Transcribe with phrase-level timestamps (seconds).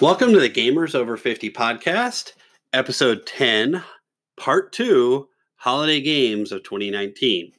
[0.00, 2.34] Welcome to the Gamers Over 50 podcast,
[2.72, 3.82] episode 10,
[4.36, 7.50] part two Holiday Games of 2019.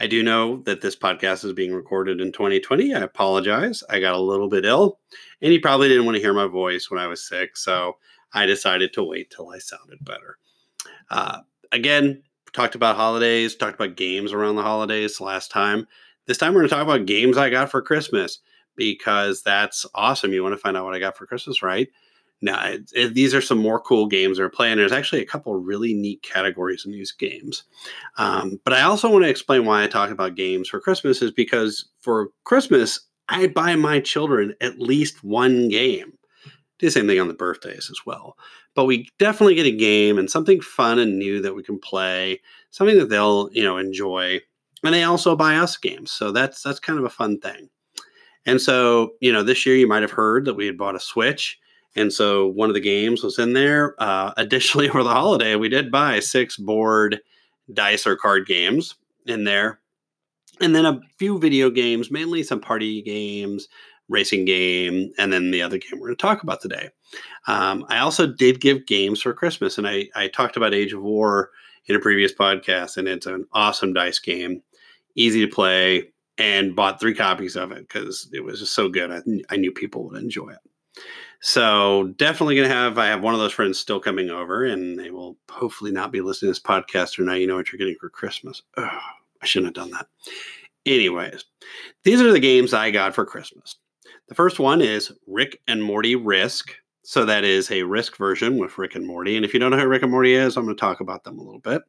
[0.00, 2.94] I do know that this podcast is being recorded in 2020.
[2.94, 3.84] I apologize.
[3.88, 4.98] I got a little bit ill,
[5.40, 7.96] and you probably didn't want to hear my voice when I was sick, so
[8.32, 10.38] I decided to wait till I sounded better.
[11.10, 15.86] Uh, again, talked about holidays, talked about games around the holidays last time.
[16.26, 18.40] This time we're going to talk about games I got for Christmas
[18.76, 20.32] because that's awesome.
[20.32, 21.88] You want to find out what I got for Christmas, right?
[22.42, 24.76] Now, it, it, these are some more cool games are playing.
[24.76, 27.62] There's actually a couple really neat categories in these games.
[28.18, 31.30] Um, but I also want to explain why I talk about games for Christmas is
[31.30, 36.12] because for Christmas, I buy my children at least one game.
[36.80, 38.36] Do the same thing on the birthdays as well.
[38.74, 42.40] But we definitely get a game and something fun and new that we can play,
[42.70, 44.40] something that they'll, you know, enjoy.
[44.82, 46.10] And they also buy us games.
[46.10, 47.68] So that's that's kind of a fun thing.
[48.46, 51.00] And so, you know, this year you might have heard that we had bought a
[51.00, 51.58] Switch.
[51.94, 53.94] And so one of the games was in there.
[54.02, 57.20] Uh, additionally, over the holiday, we did buy six board
[57.72, 59.80] dice or card games in there.
[60.60, 63.68] And then a few video games, mainly some party games,
[64.08, 66.90] racing game, and then the other game we're going to talk about today.
[67.46, 71.02] Um, I also did give games for Christmas, and I, I talked about Age of
[71.02, 71.50] War
[71.86, 74.62] in a previous podcast, and it's an awesome dice game,
[75.16, 79.10] easy to play, and bought three copies of it because it was just so good.
[79.10, 81.02] I, I knew people would enjoy it.
[81.40, 85.10] So definitely to have, I have one of those friends still coming over and they
[85.10, 87.96] will hopefully not be listening to this podcast or now you know what you're getting
[88.00, 88.62] for Christmas.
[88.76, 89.02] Ugh,
[89.42, 90.06] I shouldn't have done that.
[90.86, 91.44] Anyways,
[92.04, 93.76] these are the games I got for Christmas.
[94.28, 96.74] The first one is Rick and Morty Risk.
[97.02, 99.36] So that is a Risk version with Rick and Morty.
[99.36, 101.24] And if you don't know who Rick and Morty is, I'm going to talk about
[101.24, 101.82] them a little bit.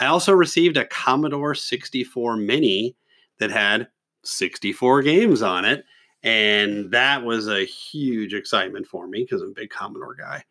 [0.00, 2.96] I also received a Commodore 64 Mini
[3.40, 3.88] that had
[4.24, 5.84] 64 games on it.
[6.22, 10.44] And that was a huge excitement for me because I'm a big Commodore guy.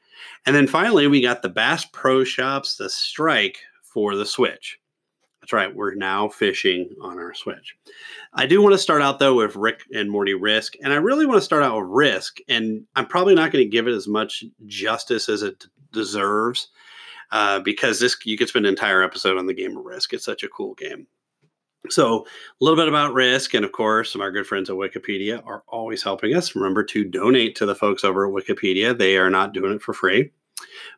[0.45, 4.79] And then finally, we got the Bass Pro Shops, the Strike for the Switch.
[5.41, 7.75] That's right, we're now fishing on our Switch.
[8.33, 11.25] I do want to start out though with Rick and Morty Risk, and I really
[11.25, 14.07] want to start out with Risk, and I'm probably not going to give it as
[14.07, 16.69] much justice as it deserves
[17.31, 20.13] uh, because this you could spend an entire episode on the game of Risk.
[20.13, 21.07] It's such a cool game.
[21.87, 23.53] So, a little bit about risk.
[23.53, 26.55] And of course, our good friends at Wikipedia are always helping us.
[26.55, 28.97] Remember to donate to the folks over at Wikipedia.
[28.97, 30.31] They are not doing it for free.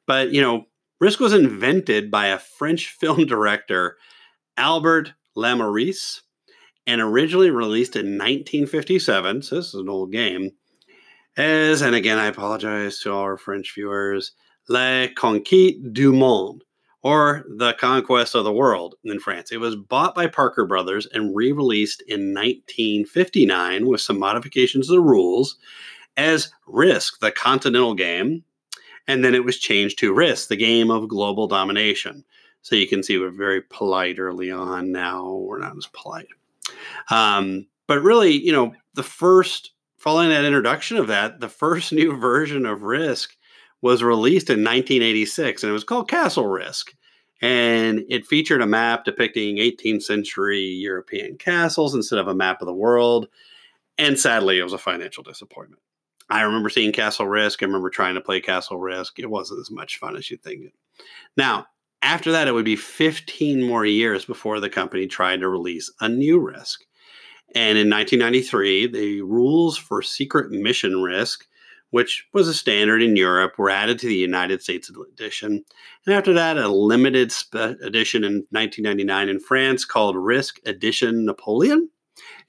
[0.07, 0.65] But, you know,
[0.99, 3.97] risk was invented by a French film director,
[4.57, 6.21] Albert Lamorisse,
[6.87, 9.43] and originally released in 1957.
[9.43, 10.51] So, this is an old game.
[11.37, 14.33] As, and again, I apologize to all our French viewers,
[14.67, 16.63] La Conquête du Monde
[17.03, 19.51] or The Conquest of the World in France.
[19.51, 24.94] It was bought by Parker Brothers and re released in 1959 with some modifications to
[24.94, 25.57] the rules
[26.17, 28.44] as Risk, the Continental game.
[29.07, 32.23] And then it was changed to Risk, the game of global domination.
[32.61, 34.91] So you can see we're very polite early on.
[34.91, 36.28] Now we're not as polite.
[37.09, 42.16] Um, but really, you know, the first, following that introduction of that, the first new
[42.16, 43.35] version of Risk
[43.81, 46.93] was released in 1986 and it was called Castle Risk.
[47.41, 52.67] And it featured a map depicting 18th century European castles instead of a map of
[52.67, 53.27] the world.
[53.97, 55.81] And sadly, it was a financial disappointment.
[56.29, 57.61] I remember seeing Castle Risk.
[57.61, 59.19] I remember trying to play Castle Risk.
[59.19, 60.71] It wasn't as much fun as you'd think.
[61.35, 61.65] Now,
[62.03, 66.07] after that, it would be 15 more years before the company tried to release a
[66.07, 66.83] new Risk.
[67.53, 71.47] And in 1993, the rules for Secret Mission Risk
[71.91, 75.63] which was a standard in Europe, were added to the United States edition.
[76.06, 81.90] And after that, a limited edition in 1999 in France called Risk Edition Napoleon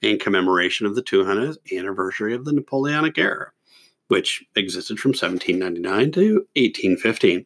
[0.01, 3.51] in commemoration of the 200th anniversary of the Napoleonic era,
[4.07, 7.45] which existed from 1799 to 1815.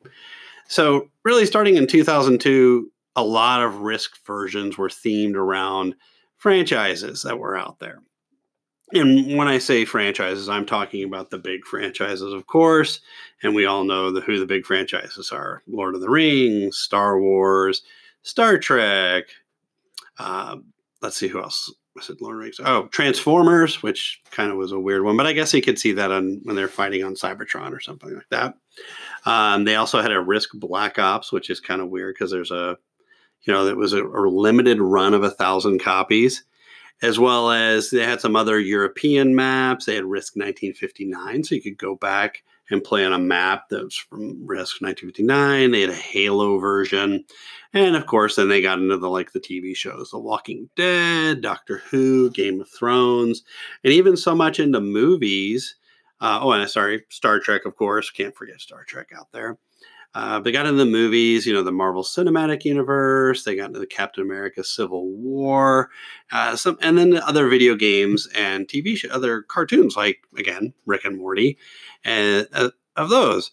[0.68, 5.96] So, really, starting in 2002, a lot of Risk versions were themed around
[6.35, 8.02] franchises that were out there
[8.93, 13.01] and when I say franchises, I'm talking about the big franchises, of course.
[13.43, 17.19] And we all know the, who the big franchises are Lord of the Rings, Star
[17.19, 17.81] Wars,
[18.23, 19.25] Star Trek.
[20.19, 20.57] Uh,
[21.01, 21.73] let's see who else.
[21.97, 22.59] I said Lord of the Rings.
[22.63, 25.91] Oh, Transformers, which kind of was a weird one, but I guess you could see
[25.93, 28.53] that on when they're fighting on Cybertron or something like that.
[29.25, 32.51] Um, they also had a Risk Black Ops, which is kind of weird because there's
[32.51, 32.78] a,
[33.41, 36.43] you know, it was a, a limited run of a thousand copies
[37.02, 39.85] as well as they had some other European maps.
[39.85, 43.84] They had Risk 1959, so you could go back and play on a map that
[43.84, 45.72] was from Risk 1959.
[45.72, 47.23] They had a Halo version,
[47.73, 51.41] and of course, then they got into the like the TV shows, The Walking Dead,
[51.41, 53.43] Doctor Who, Game of Thrones,
[53.84, 55.76] and even so much into movies.
[56.20, 58.09] Uh, oh, and sorry, Star Trek, of course.
[58.09, 59.58] Can't forget Star Trek out there.
[60.13, 63.43] Uh, they got into the movies, you know, the Marvel Cinematic Universe.
[63.43, 65.91] They got into the Captain America Civil War,
[66.31, 70.73] uh, some, and then the other video games and TV show, other cartoons like again
[70.85, 71.57] Rick and Morty,
[72.03, 73.51] and uh, of those.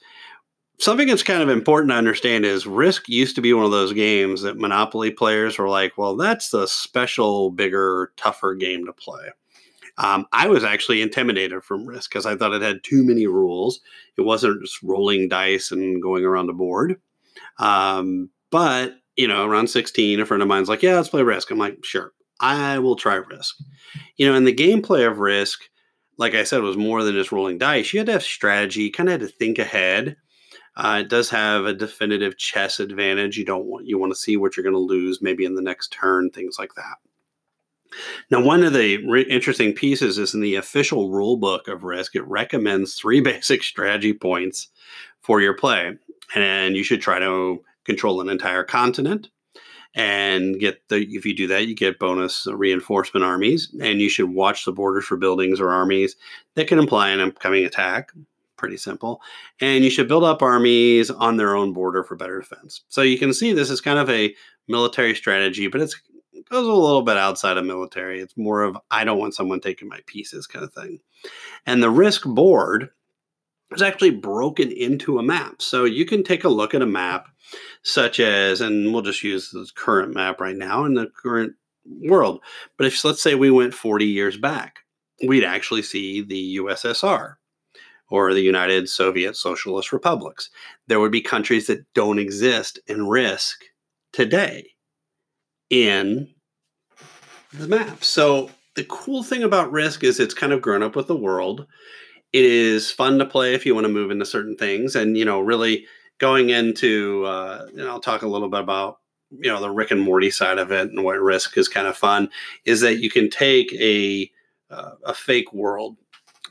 [0.78, 3.92] Something that's kind of important to understand is Risk used to be one of those
[3.92, 9.28] games that Monopoly players were like, well, that's the special, bigger, tougher game to play.
[9.96, 13.80] Um, I was actually intimidated from Risk because I thought it had too many rules.
[14.16, 16.96] It wasn't just rolling dice and going around the board.
[17.58, 21.50] Um, but, you know, around 16, a friend of mine's like, yeah, let's play Risk.
[21.50, 23.56] I'm like, sure, I will try Risk.
[24.16, 25.60] You know, and the gameplay of Risk,
[26.18, 27.92] like I said, was more than just rolling dice.
[27.92, 30.16] You had to have strategy, kind of had to think ahead.
[30.76, 33.36] Uh, it does have a definitive chess advantage.
[33.36, 35.62] You don't want you want to see what you're going to lose maybe in the
[35.62, 36.96] next turn, things like that.
[38.30, 42.16] Now, one of the re- interesting pieces is in the official rule book of Risk,
[42.16, 44.68] it recommends three basic strategy points
[45.20, 45.96] for your play.
[46.34, 49.28] And you should try to control an entire continent
[49.94, 54.30] and get the if you do that you get bonus reinforcement armies and you should
[54.30, 56.16] watch the borders for buildings or armies
[56.54, 58.10] that can imply an upcoming attack
[58.56, 59.20] pretty simple
[59.60, 63.18] and you should build up armies on their own border for better defense so you
[63.18, 64.34] can see this is kind of a
[64.66, 66.00] military strategy but it's
[66.48, 68.20] goes a little bit outside of military.
[68.20, 71.00] It's more of I don't want someone taking my pieces kind of thing.
[71.66, 72.90] And the risk board
[73.72, 75.62] is actually broken into a map.
[75.62, 77.26] So you can take a look at a map
[77.82, 81.54] such as, and we'll just use the current map right now in the current
[82.02, 82.40] world.
[82.76, 84.78] But if let's say we went 40 years back,
[85.26, 87.34] we'd actually see the USSR
[88.10, 90.50] or the United Soviet Socialist Republics.
[90.86, 93.64] There would be countries that don't exist in risk
[94.12, 94.73] today
[95.74, 96.28] in
[97.52, 98.04] the map.
[98.04, 101.66] So the cool thing about Risk is it's kind of grown up with the world.
[102.32, 105.24] It is fun to play if you want to move into certain things, and you
[105.24, 105.86] know, really
[106.18, 107.24] going into.
[107.26, 109.00] Uh, and I'll talk a little bit about
[109.30, 111.96] you know the Rick and Morty side of it and what Risk is kind of
[111.96, 112.30] fun
[112.64, 114.30] is that you can take a
[114.70, 115.96] uh, a fake world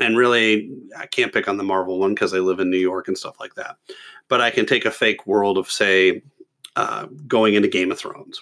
[0.01, 3.07] and really I can't pick on the Marvel one because I live in New York
[3.07, 3.77] and stuff like that,
[4.27, 6.23] but I can take a fake world of say
[6.75, 8.41] uh, going into Game of Thrones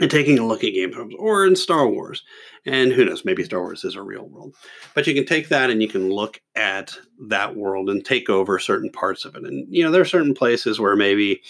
[0.00, 2.22] and taking a look at Game Thrones or in Star Wars.
[2.64, 4.54] And who knows, maybe Star Wars is a real world.
[4.94, 6.96] But you can take that and you can look at
[7.28, 9.44] that world and take over certain parts of it.
[9.44, 11.42] And, you know, there are certain places where maybe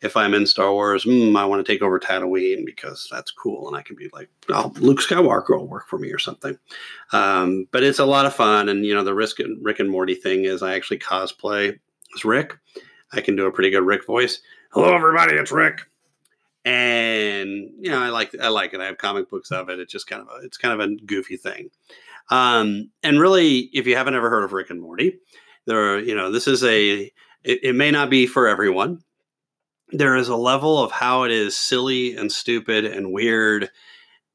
[0.00, 3.68] if I'm in Star Wars, mm, I want to take over Tatooine because that's cool.
[3.68, 6.56] And I can be like, oh, Luke Skywalker will work for me or something.
[7.12, 8.68] Um, but it's a lot of fun.
[8.68, 11.78] And, you know, the Rick and, Rick and Morty thing is I actually cosplay
[12.14, 12.56] as Rick.
[13.12, 14.40] I can do a pretty good Rick voice.
[14.70, 15.89] Hello, everybody, it's Rick
[16.64, 18.80] and you know I like I like it.
[18.80, 19.80] I have comic books of it.
[19.80, 21.70] It's just kind of a it's kind of a goofy thing.
[22.30, 25.18] Um, and really, if you haven't ever heard of Rick and Morty,
[25.66, 27.10] there are, you know this is a
[27.44, 29.02] it, it may not be for everyone.
[29.92, 33.70] There is a level of how it is silly and stupid and weird,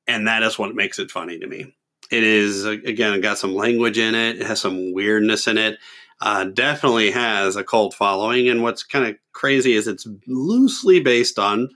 [0.08, 1.74] and that is what makes it funny to me.
[2.12, 4.42] It is again got some language in it.
[4.42, 5.80] It has some weirdness in it.
[6.22, 11.38] Uh, definitely has a cult following, and what's kind of crazy is it's loosely based
[11.38, 11.70] on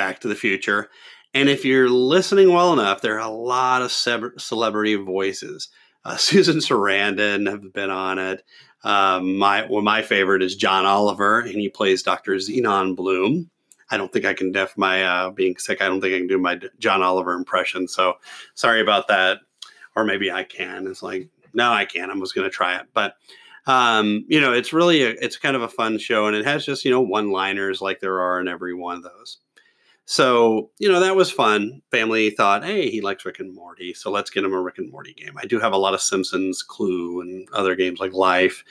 [0.00, 0.88] Back to the Future.
[1.34, 5.68] And if you're listening well enough, there are a lot of celebrity voices.
[6.06, 8.42] Uh, Susan Sarandon have been on it.
[8.82, 12.32] Um, my well, my favorite is John Oliver, and he plays Dr.
[12.36, 13.50] Xenon Bloom.
[13.90, 15.82] I don't think I can def my uh, being sick.
[15.82, 17.86] I don't think I can do my John Oliver impression.
[17.86, 18.14] So
[18.54, 19.40] sorry about that.
[19.94, 20.86] Or maybe I can.
[20.86, 22.10] It's like no, I can't.
[22.10, 23.16] I was going to try it, but
[23.66, 26.64] um, you know, it's really a, it's kind of a fun show, and it has
[26.64, 29.38] just you know one liners like there are in every one of those.
[30.10, 31.82] So, you know, that was fun.
[31.92, 34.90] Family thought, hey, he likes Rick and Morty, so let's get him a Rick and
[34.90, 35.34] Morty game.
[35.36, 38.64] I do have a lot of Simpsons, Clue, and other games like Life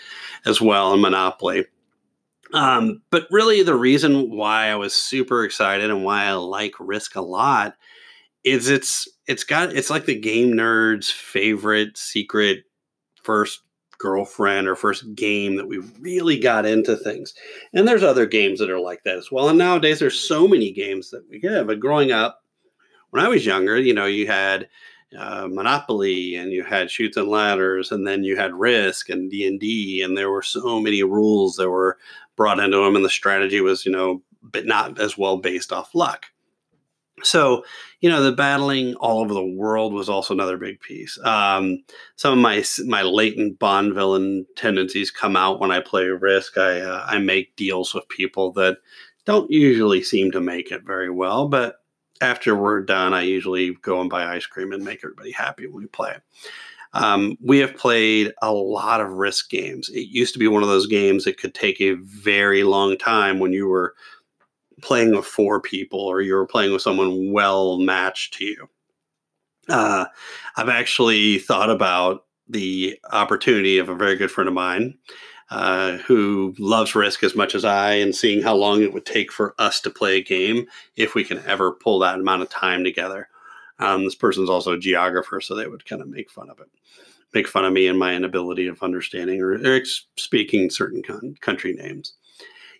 [0.45, 1.65] as well, and Monopoly.
[2.53, 7.15] Um, but really, the reason why I was super excited and why I like Risk
[7.15, 7.77] a lot
[8.43, 12.65] is it's it's got it's like the game nerd's favorite secret
[13.23, 13.61] first
[13.99, 17.33] girlfriend or first game that we really got into things.
[17.73, 19.49] And there's other games that are like that as well.
[19.49, 21.67] And nowadays there's so many games that we get.
[21.67, 22.43] But growing up,
[23.11, 24.67] when I was younger, you know, you had
[25.17, 29.47] uh, Monopoly and you had Chutes and Ladders, and then you had Risk and D
[29.47, 31.97] and D, and there were so many rules that were
[32.35, 35.95] brought into them, and the strategy was, you know, but not as well based off
[35.95, 36.27] luck.
[37.23, 37.63] So,
[38.01, 41.17] you know, the battling all over the world was also another big piece.
[41.23, 41.83] Um,
[42.15, 46.57] some of my my latent Bond villain tendencies come out when I play Risk.
[46.57, 48.77] I uh, I make deals with people that
[49.25, 51.81] don't usually seem to make it very well, but
[52.21, 55.83] after we're done, I usually go and buy ice cream and make everybody happy when
[55.83, 56.15] we play.
[56.93, 59.89] Um, we have played a lot of risk games.
[59.89, 63.39] It used to be one of those games that could take a very long time
[63.39, 63.93] when you were
[64.81, 68.69] playing with four people or you were playing with someone well matched to you.
[69.67, 70.05] Uh,
[70.55, 74.97] I've actually thought about the opportunity of a very good friend of mine
[75.51, 79.31] uh, who loves Risk as much as I, and seeing how long it would take
[79.31, 82.83] for us to play a game if we can ever pull that amount of time
[82.83, 83.29] together.
[83.79, 86.67] Um, this person's also a geographer, so they would kind of make fun of it,
[87.33, 89.81] make fun of me and my inability of understanding or, or
[90.17, 92.13] speaking certain con- country names.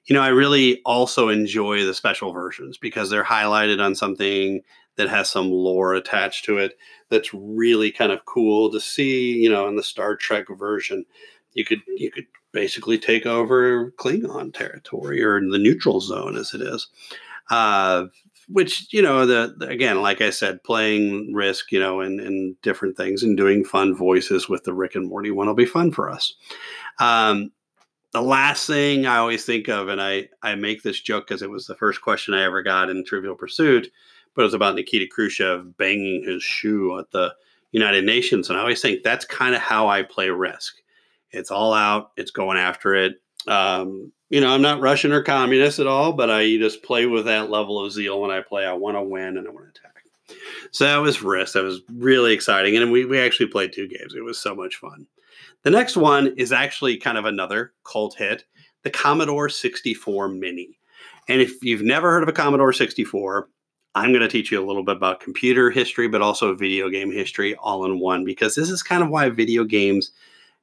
[0.06, 4.62] You know, I really also enjoy the special versions because they're highlighted on something
[4.96, 6.78] that has some lore attached to it
[7.10, 9.34] that's really kind of cool to see.
[9.34, 11.06] You know, in the Star Trek version,
[11.54, 16.62] you could you could basically take over Klingon territory or the neutral zone as it
[16.62, 16.88] is.
[17.50, 18.06] Uh,
[18.50, 22.60] which you know the, the, again like i said playing risk you know and, and
[22.62, 25.92] different things and doing fun voices with the rick and morty one will be fun
[25.92, 26.34] for us
[27.00, 27.52] um,
[28.12, 31.50] the last thing i always think of and i i make this joke because it
[31.50, 33.88] was the first question i ever got in trivial pursuit
[34.36, 37.34] but it was about nikita khrushchev banging his shoe at the
[37.72, 40.76] united nations and i always think that's kind of how i play risk
[41.32, 42.12] it's all out.
[42.18, 43.22] It's going after it.
[43.48, 47.26] Um, you know, I'm not Russian or communist at all, but I just play with
[47.26, 48.66] that level of zeal when I play.
[48.66, 49.89] I want to win and I want to attack.
[50.72, 51.54] So that was Risk.
[51.54, 52.76] That was really exciting.
[52.78, 54.14] And we, we actually played two games.
[54.16, 55.08] It was so much fun.
[55.64, 58.46] The next one is actually kind of another cult hit
[58.84, 60.80] the Commodore 64 Mini.
[61.28, 63.50] And if you've never heard of a Commodore 64,
[63.96, 67.12] I'm going to teach you a little bit about computer history, but also video game
[67.12, 70.12] history all in one, because this is kind of why video games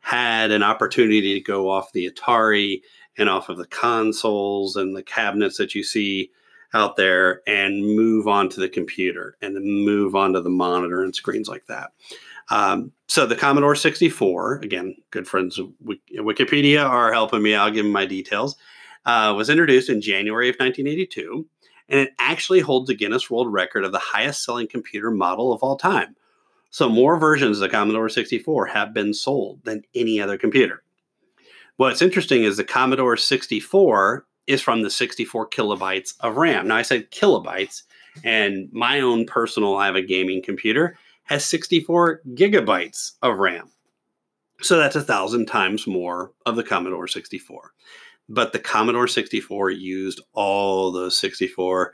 [0.01, 2.81] had an opportunity to go off the Atari
[3.19, 6.31] and off of the consoles and the cabinets that you see
[6.77, 11.03] out there and move on to the computer and then move on to the monitor
[11.03, 11.93] and screens like that.
[12.51, 17.55] Um, so the Commodore 64, again, good friends of Wikipedia are helping me.
[17.55, 18.57] I'll give them my details.
[19.05, 21.47] Uh, was introduced in January of 1982,
[21.89, 25.63] and it actually holds a Guinness World Record of the highest selling computer model of
[25.63, 26.17] all time.
[26.71, 30.83] So more versions of the Commodore 64 have been sold than any other computer.
[31.77, 36.69] What's interesting is the Commodore 64 is from the 64 kilobytes of RAM.
[36.69, 37.83] Now I said kilobytes,
[38.25, 43.71] and my own personal, I have a gaming computer, has 64 gigabytes of RAM.
[44.63, 47.73] So that's a thousand times more of the Commodore 64.
[48.29, 51.93] But the Commodore 64 used all those 64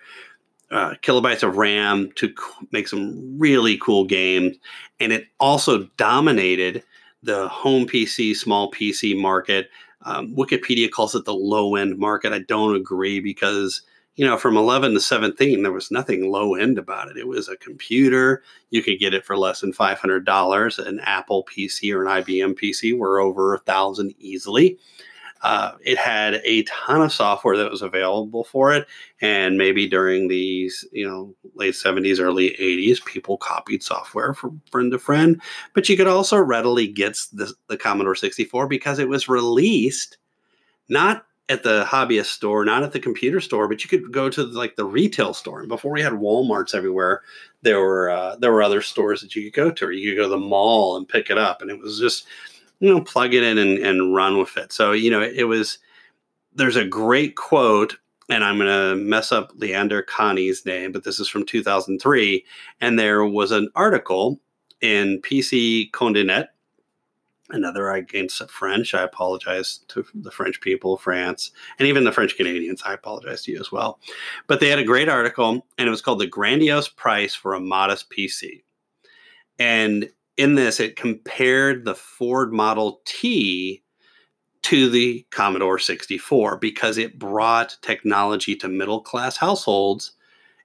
[0.71, 2.33] uh, kilobytes of RAM to
[2.71, 4.57] make some really cool games.
[5.01, 6.83] And it also dominated
[7.23, 9.69] the home PC, small PC market.
[10.05, 12.33] Um, Wikipedia calls it the low end market.
[12.33, 13.83] I don't agree because,
[14.17, 17.17] you know, from 11 to 17, there was nothing low end about it.
[17.17, 18.43] It was a computer.
[18.71, 20.87] You could get it for less than $500.
[20.87, 24.79] An Apple PC or an IBM PC were over a thousand easily.
[25.43, 28.87] Uh, it had a ton of software that was available for it,
[29.21, 34.93] and maybe during these, you know, late 70s, early 80s, people copied software from friend
[34.93, 35.41] to friend.
[35.75, 40.19] But you could also readily get the, the Commodore 64 because it was released
[40.89, 44.45] not at the hobbyist store, not at the computer store, but you could go to
[44.45, 45.61] like the retail store.
[45.61, 47.23] And before we had WalMarts everywhere,
[47.63, 50.17] there were uh, there were other stores that you could go to, or you could
[50.17, 51.61] go to the mall and pick it up.
[51.61, 52.27] And it was just
[52.83, 54.73] you know, plug it in and, and run with it.
[54.73, 55.79] So, you know, it, was,
[56.53, 57.95] there's a great quote,
[58.29, 62.45] and I'm going to mess up Leander Kahney's name, but this is from 2003.
[62.81, 64.41] And there was an article
[64.81, 66.49] in PC Condé Nast,
[67.51, 68.95] another against French.
[68.95, 72.83] I apologize to the French people, France, and even the French Canadians.
[72.85, 74.01] I apologize to you as well.
[74.49, 77.61] But they had a great article, and it was called The Grandiose Price for a
[77.61, 78.65] Modest PC.
[79.61, 80.11] And
[80.43, 83.85] in this, it compared the Ford Model T
[84.63, 90.13] to the Commodore 64 because it brought technology to middle class households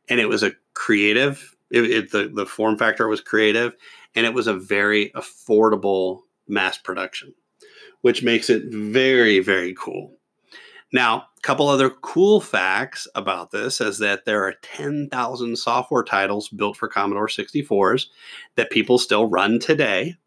[0.10, 3.76] and it was a creative, it, it, the, the form factor was creative
[4.16, 7.32] and it was a very affordable mass production,
[8.02, 10.12] which makes it very, very cool.
[10.92, 16.76] Now, couple other cool facts about this is that there are 10,000 software titles built
[16.76, 18.08] for Commodore 64s
[18.56, 20.18] that people still run today.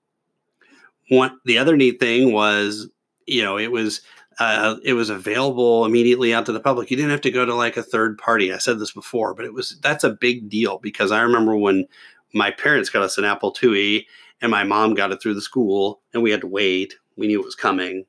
[1.10, 2.88] One, the other neat thing was,
[3.26, 4.00] you know, it was
[4.38, 6.90] uh, it was available immediately out to the public.
[6.90, 8.50] You didn't have to go to like a third party.
[8.50, 11.86] I said this before, but it was that's a big deal because I remember when
[12.32, 14.06] my parents got us an Apple IIe
[14.40, 16.94] and my mom got it through the school and we had to wait.
[17.18, 18.06] We knew it was coming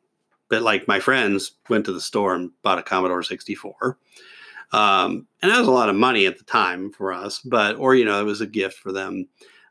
[0.51, 3.97] but like my friends went to the store and bought a Commodore 64.
[4.73, 7.95] Um, and that was a lot of money at the time for us, but, or,
[7.95, 9.27] you know, it was a gift for them,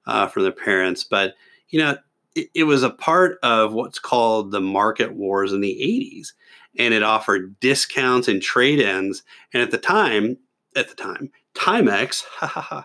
[0.07, 1.05] uh, from their parents.
[1.05, 1.35] But,
[1.69, 1.99] you know,
[2.35, 5.79] it, it was a part of what's called the market wars in the
[6.19, 6.33] 80s.
[6.79, 9.23] And it offered discounts and trade ins.
[9.53, 10.39] And at the time,
[10.77, 12.25] at the time, Timex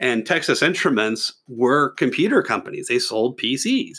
[0.00, 2.88] and Texas Instruments were computer companies.
[2.88, 3.98] They sold PCs.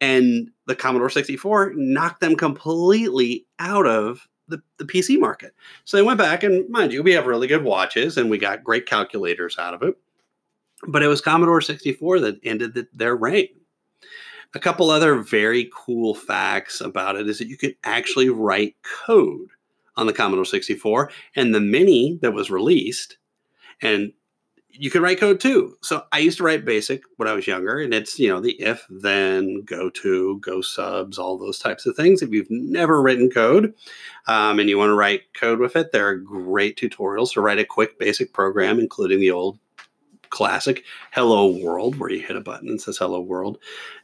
[0.00, 5.54] And the Commodore 64 knocked them completely out of the, the PC market.
[5.84, 8.64] So they went back, and mind you, we have really good watches and we got
[8.64, 9.96] great calculators out of it.
[10.86, 13.48] But it was Commodore 64 that ended the, their reign.
[14.54, 19.48] A couple other very cool facts about it is that you could actually write code
[19.96, 23.16] on the Commodore 64 and the Mini that was released.
[23.80, 24.12] And
[24.76, 25.76] you can write code too.
[25.82, 28.52] So I used to write basic when I was younger, and it's you know the
[28.60, 32.22] if, then, go to, go subs, all those types of things.
[32.22, 33.74] If you've never written code
[34.26, 37.58] um, and you want to write code with it, there are great tutorials to write
[37.58, 39.58] a quick basic program, including the old
[40.30, 43.58] classic Hello World, where you hit a button and says Hello World.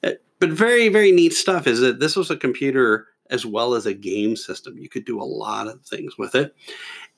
[0.04, 3.86] Uh, but very very neat stuff is that this was a computer as well as
[3.86, 4.76] a game system.
[4.76, 6.54] You could do a lot of things with it.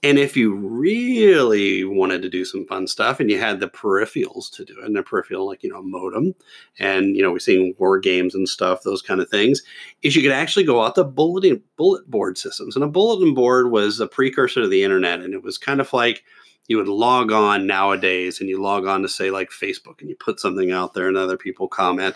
[0.04, 4.50] And if you really wanted to do some fun stuff and you had the peripherals
[4.54, 6.34] to do it, and a peripheral like, you know, modem,
[6.80, 9.62] and, you know, we're seeing war games and stuff, those kind of things,
[10.02, 12.74] is you could actually go out to bulletin, bullet board systems.
[12.74, 15.20] And a bulletin board was a precursor to the internet.
[15.20, 16.24] And it was kind of like,
[16.68, 20.16] you would log on nowadays and you log on to say like Facebook and you
[20.16, 22.14] put something out there and other people comment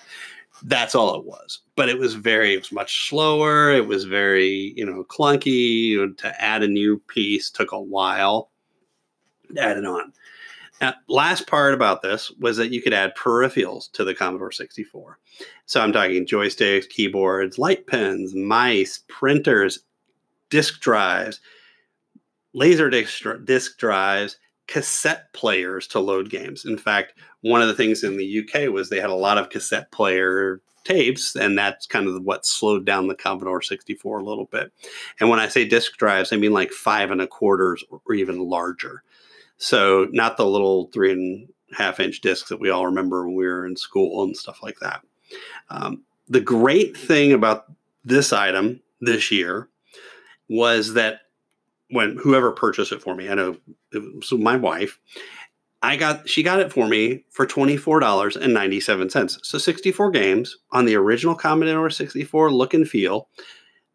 [0.65, 1.61] that's all it was.
[1.75, 3.71] But it was very, it was much slower.
[3.71, 6.17] It was very, you know, clunky.
[6.17, 8.51] To add a new piece took a while.
[9.55, 10.13] To add it on.
[10.81, 15.19] Now, last part about this was that you could add peripherals to the Commodore 64.
[15.65, 19.81] So I'm talking joysticks, keyboards, light pens, mice, printers,
[20.51, 21.41] disk drives,
[22.53, 24.37] laser disc drives,
[24.67, 26.65] cassette players to load games.
[26.65, 29.51] In fact, one of the things in the UK was they had a lot of
[29.51, 34.47] cassette player tapes, and that's kind of what slowed down the Commodore 64 a little
[34.47, 34.73] bit.
[35.21, 38.39] And when I say disk drives, I mean like five and a quarters or even
[38.39, 39.03] larger.
[39.59, 43.35] So not the little three and a half inch discs that we all remember when
[43.35, 45.03] we were in school and stuff like that.
[45.71, 47.67] Um, the great thing about
[48.05, 49.69] this item this year
[50.49, 51.21] was that
[51.91, 53.57] when whoever purchased it for me, I know
[54.23, 54.99] so my wife,
[55.83, 59.45] I got she got it for me for $24.97.
[59.45, 63.29] So 64 games on the original Commodore 64 look and feel.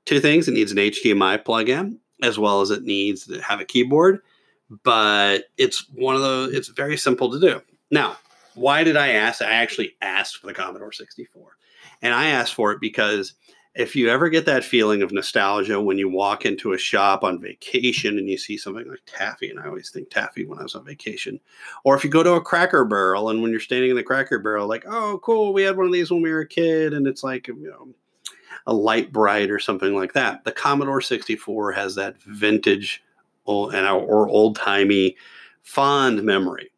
[0.06, 3.66] Two things, it needs an HDMI plug-in as well as it needs to have a
[3.66, 4.22] keyboard,
[4.84, 7.62] but it's one of those it's very simple to do.
[7.90, 8.18] Now,
[8.54, 9.42] why did I ask?
[9.42, 11.58] I actually asked for the Commodore 64.
[12.02, 13.34] And I asked for it because
[13.74, 17.40] if you ever get that feeling of nostalgia when you walk into a shop on
[17.40, 20.76] vacation and you see something like taffy, and I always think taffy when I was
[20.76, 21.40] on vacation,
[21.84, 24.40] or if you go to a cracker barrel and when you're standing in the cracker
[24.40, 27.08] barrel, like, oh, cool, we had one of these when we were a kid, and
[27.08, 27.88] it's like, you know,
[28.68, 30.44] a Lite-Brite or something like that.
[30.44, 33.04] The Commodore 64 has that vintage
[33.48, 35.16] and or old timey
[35.64, 36.70] fond memory.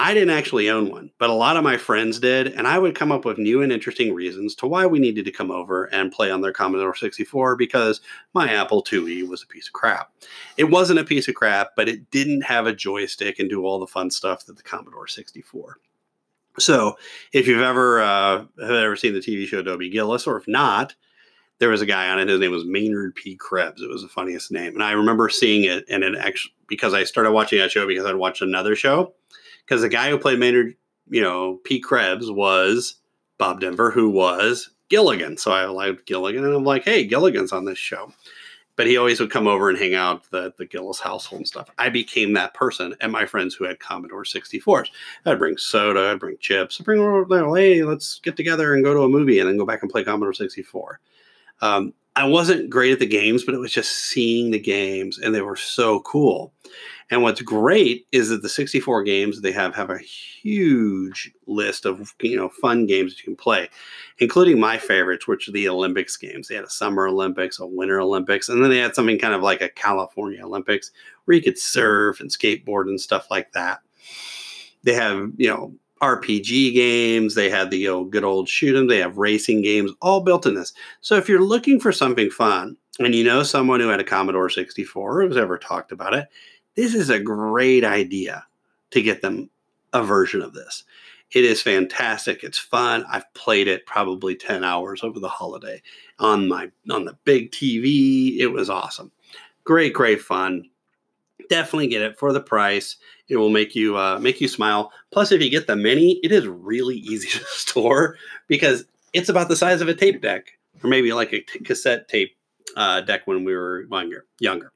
[0.00, 2.94] I didn't actually own one, but a lot of my friends did, and I would
[2.94, 6.12] come up with new and interesting reasons to why we needed to come over and
[6.12, 8.00] play on their Commodore 64 because
[8.32, 10.12] my Apple IIe was a piece of crap.
[10.56, 13.80] It wasn't a piece of crap, but it didn't have a joystick and do all
[13.80, 15.78] the fun stuff that the Commodore 64.
[16.60, 16.96] So,
[17.32, 20.94] if you've ever uh, have ever seen the TV show Dobie Gillis, or if not,
[21.58, 22.28] there was a guy on it.
[22.28, 23.34] His name was Maynard P.
[23.34, 23.82] Krebs.
[23.82, 25.84] It was the funniest name, and I remember seeing it.
[25.88, 29.14] And it actually because I started watching that show because I'd watched another show
[29.68, 30.74] because the guy who played Maynard,
[31.10, 32.94] you know, Pete Krebs was
[33.36, 35.36] Bob Denver, who was Gilligan.
[35.36, 38.12] So I liked Gilligan, and I'm like, hey, Gilligan's on this show.
[38.76, 41.68] But he always would come over and hang out the the Gillis household and stuff.
[41.78, 44.86] I became that person, and my friends who had Commodore 64s.
[45.26, 49.02] I'd bring soda, I'd bring chips, I'd bring, hey, let's get together and go to
[49.02, 51.00] a movie, and then go back and play Commodore 64.
[51.60, 55.34] Um, I wasn't great at the games, but it was just seeing the games, and
[55.34, 56.52] they were so cool.
[57.10, 62.14] And what's great is that the 64 games they have have a huge list of
[62.20, 63.68] you know fun games that you can play,
[64.18, 66.48] including my favorites, which are the Olympics games.
[66.48, 69.42] They had a Summer Olympics, a Winter Olympics, and then they had something kind of
[69.42, 70.90] like a California Olympics
[71.24, 73.80] where you could surf and skateboard and stuff like that.
[74.82, 77.34] They have you know RPG games.
[77.34, 78.86] They had the you know, good old shoot 'em.
[78.86, 80.72] They have racing games, all built in this.
[81.00, 84.50] So if you're looking for something fun, and you know someone who had a Commodore
[84.50, 86.26] 64 or has ever talked about it,
[86.78, 88.46] this is a great idea
[88.92, 89.50] to get them
[89.92, 90.84] a version of this.
[91.32, 92.44] It is fantastic.
[92.44, 93.04] It's fun.
[93.10, 95.82] I've played it probably 10 hours over the holiday
[96.20, 98.38] on my on the big TV.
[98.38, 99.10] It was awesome.
[99.64, 100.70] Great, great fun.
[101.50, 102.96] Definitely get it for the price.
[103.28, 104.92] It will make you uh, make you smile.
[105.10, 109.48] Plus, if you get the mini, it is really easy to store because It's about
[109.48, 110.52] the size of a tape deck,
[110.84, 112.36] or maybe like a t- cassette tape
[112.76, 114.26] uh, deck when we were younger.
[114.38, 114.70] Younger.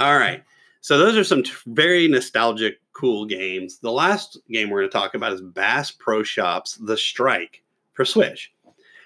[0.00, 0.42] All right.
[0.82, 3.78] So those are some t- very nostalgic, cool games.
[3.78, 7.62] The last game we're going to talk about is Bass Pro Shops The Strike
[7.94, 8.52] for Switch.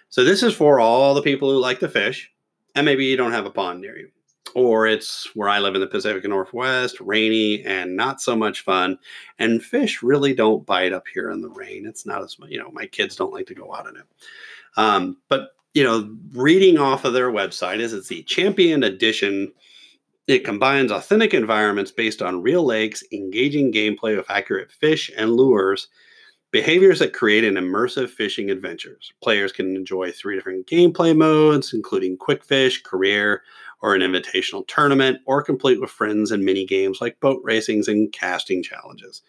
[0.08, 2.32] So this is for all the people who like to fish,
[2.74, 4.10] and maybe you don't have a pond near you
[4.56, 8.98] or it's where I live in the Pacific Northwest, rainy and not so much fun.
[9.38, 11.84] And fish really don't bite up here in the rain.
[11.86, 14.04] It's not as you know, my kids don't like to go out in it.
[14.78, 19.52] Um, but, you know, reading off of their website is it's the champion edition.
[20.26, 25.86] It combines authentic environments based on real lakes, engaging gameplay with accurate fish and lures,
[26.50, 29.12] behaviors that create an immersive fishing adventures.
[29.22, 33.42] Players can enjoy three different gameplay modes, including quick fish, career,
[33.82, 38.12] or an invitational tournament, or complete with friends and mini games like boat racings and
[38.12, 39.22] casting challenges.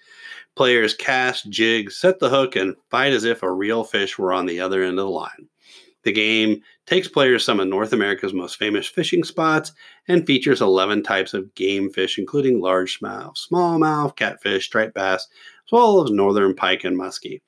[0.55, 4.47] Players cast, jig, set the hook, and fight as if a real fish were on
[4.47, 5.47] the other end of the line.
[6.03, 9.73] The game takes players some of North America's most famous fishing spots
[10.07, 15.27] and features 11 types of game fish, including largemouth, smallmouth, catfish, striped bass,
[15.65, 17.41] as well as northern pike and muskie.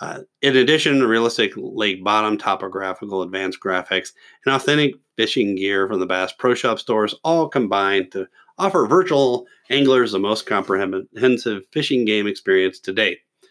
[0.00, 4.10] Uh, in addition, realistic lake bottom, topographical, advanced graphics,
[4.44, 8.26] and authentic fishing gear from the Bass Pro Shop stores all combined to
[8.58, 13.18] offer virtual anglers the most comprehensive fishing game experience to date.
[13.42, 13.50] And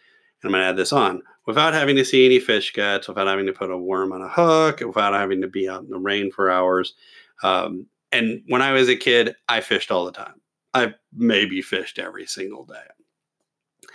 [0.49, 3.45] I'm going to add this on without having to see any fish guts, without having
[3.47, 6.31] to put a worm on a hook, without having to be out in the rain
[6.31, 6.93] for hours.
[7.41, 10.39] Um, and when I was a kid, I fished all the time.
[10.73, 13.89] I maybe fished every single day.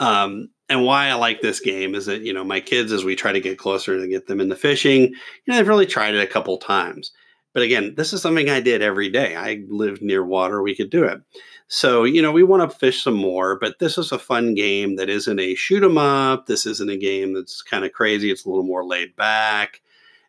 [0.00, 3.16] Um, and why I like this game is that you know my kids, as we
[3.16, 5.12] try to get closer to get them into fishing, you
[5.46, 7.12] know they've really tried it a couple times.
[7.54, 9.34] But again, this is something I did every day.
[9.34, 11.20] I lived near water; we could do it.
[11.68, 13.58] So you know we want to fish some more.
[13.58, 16.46] But this is a fun game that isn't a shoot 'em up.
[16.46, 18.30] This isn't a game that's kind of crazy.
[18.30, 19.82] It's a little more laid back.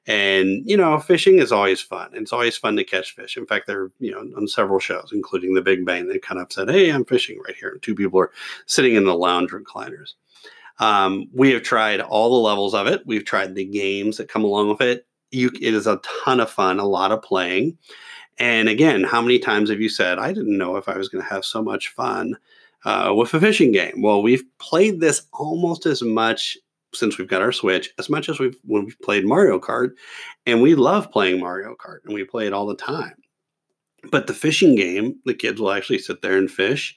[0.08, 2.12] And you know, fishing is always fun.
[2.14, 3.38] It's always fun to catch fish.
[3.38, 6.52] In fact, they're you know on several shows, including The Big Bang, they kind of
[6.52, 8.32] said, "Hey, I'm fishing right here." And two people are
[8.66, 10.16] sitting in the lounge recliners.
[10.80, 13.04] Um, we have tried all the levels of it.
[13.06, 15.06] We've tried the games that come along with it.
[15.32, 17.78] You, it is a ton of fun, a lot of playing.
[18.40, 21.24] And again, how many times have you said, "I didn't know if I was going
[21.24, 22.38] to have so much fun
[22.86, 24.02] uh, with a fishing game"?
[24.02, 26.58] Well, we've played this almost as much
[26.94, 29.92] since we've got our Switch as much as we've when we've played Mario Kart,
[30.46, 33.16] and we love playing Mario Kart, and we play it all the time.
[34.12, 36.96] But the fishing game, the kids will actually sit there and fish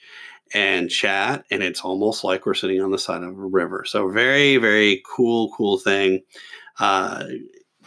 [0.54, 3.84] and chat, and it's almost like we're sitting on the side of a river.
[3.86, 6.20] So very, very cool, cool thing.
[6.78, 7.24] Uh,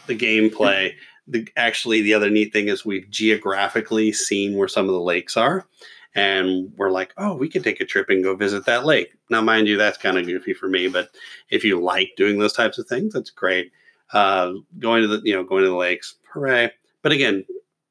[0.06, 0.92] the gameplay.
[1.28, 5.36] The, actually, the other neat thing is we've geographically seen where some of the lakes
[5.36, 5.66] are
[6.16, 9.12] and we're like, oh, we can take a trip and go visit that lake.
[9.28, 11.10] Now, mind you, that's kind of goofy for me, but
[11.50, 13.70] if you like doing those types of things, that's great.
[14.12, 16.70] Uh, going to the, you know, going to the lakes, hooray!
[17.02, 17.44] But again,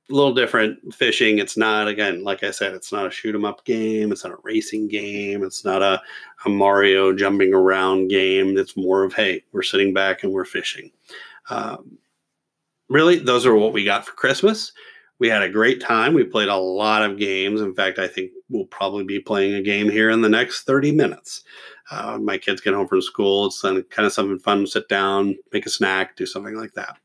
[0.10, 1.39] a little different fishing.
[1.39, 4.12] It's not again, like I said, it's not a shoot 'em up game.
[4.12, 5.43] It's not a racing game.
[5.43, 6.02] It's not a,
[6.45, 8.58] a Mario jumping around game.
[8.58, 10.91] It's more of hey, we're sitting back and we're fishing.
[11.50, 11.98] Um,
[12.89, 14.71] really, those are what we got for Christmas
[15.19, 16.13] we had a great time.
[16.13, 17.62] We played a lot of games.
[17.62, 20.91] In fact, I think we'll probably be playing a game here in the next 30
[20.91, 21.43] minutes.
[21.89, 23.45] Uh, my kids get home from school.
[23.45, 26.98] It's kind of something fun sit down, make a snack, do something like that.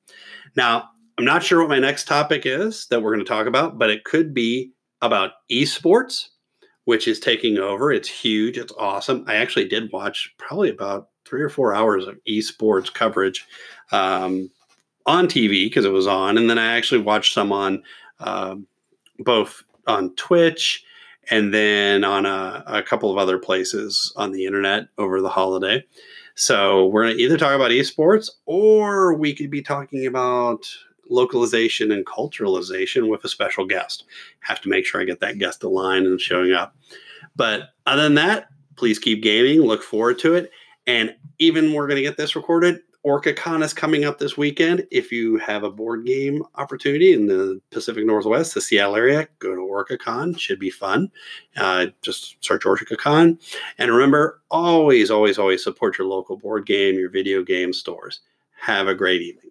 [0.56, 0.88] Now,
[1.18, 3.90] I'm not sure what my next topic is that we're going to talk about, but
[3.90, 6.28] it could be about esports,
[6.86, 7.92] which is taking over.
[7.92, 8.58] It's huge.
[8.58, 9.24] It's awesome.
[9.28, 13.46] I actually did watch probably about three or four hours of esports coverage
[13.92, 14.50] um,
[15.06, 17.82] on TV because it was on, and then I actually watched some on
[18.18, 18.56] uh,
[19.18, 20.84] both on Twitch
[21.30, 25.84] and then on a, a, couple of other places on the internet over the holiday.
[26.34, 30.66] So we're going to either talk about esports or we could be talking about
[31.08, 34.04] localization and culturalization with a special guest.
[34.40, 36.74] Have to make sure I get that guest aligned and showing up.
[37.36, 39.60] But other than that, please keep gaming.
[39.60, 40.50] Look forward to it.
[40.86, 44.86] And even we're going to get this recorded OrcaCon is coming up this weekend.
[44.90, 49.54] If you have a board game opportunity in the Pacific Northwest, the Seattle area, go
[49.54, 50.38] to OrcaCon.
[50.38, 51.10] Should be fun.
[51.56, 53.40] Uh, just search OrcaCon.
[53.78, 58.20] And remember, always, always, always support your local board game, your video game stores.
[58.60, 59.50] Have a great evening.